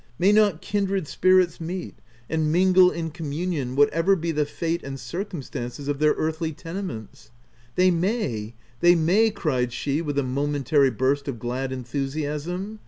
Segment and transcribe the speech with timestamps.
[0.17, 1.93] May not kindred spirits meet,
[2.27, 5.87] and mingle in communion h 2 148 THE TENANT whatever be the fate and circumstances
[5.87, 7.29] of their earthly tenements?"
[7.75, 12.79] "They may, they may!" cried she with a momentary burst of glad enthusiasm.